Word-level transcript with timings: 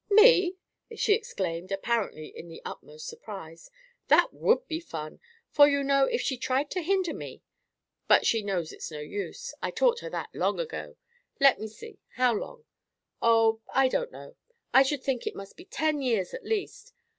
"Me!" 0.09 0.57
she 0.95 1.13
exclaimed, 1.13 1.71
apparently 1.71 2.25
in 2.35 2.47
the 2.47 2.59
utmost 2.65 3.05
surprise. 3.05 3.69
"That 4.07 4.33
WOULD 4.33 4.67
be 4.67 4.79
fun! 4.79 5.19
For, 5.51 5.67
you 5.67 5.83
know, 5.83 6.05
if 6.05 6.21
she 6.23 6.37
tried 6.37 6.71
to 6.71 6.81
hinder 6.81 7.13
me—but 7.13 8.25
she 8.25 8.41
knows 8.41 8.73
it's 8.73 8.89
no 8.89 8.99
use; 8.99 9.53
I 9.61 9.69
taught 9.69 9.99
her 9.99 10.09
that 10.09 10.33
long 10.33 10.59
ago—let 10.59 11.59
me 11.59 11.67
see, 11.67 11.99
how 12.15 12.33
long: 12.33 12.65
oh! 13.21 13.61
I 13.71 13.89
don't 13.89 14.11
know—I 14.11 14.81
should 14.81 15.03
think 15.03 15.27
it 15.27 15.35
must 15.35 15.55
be 15.55 15.65
ten 15.65 16.01
years 16.01 16.33
at 16.33 16.43
least. 16.43 16.93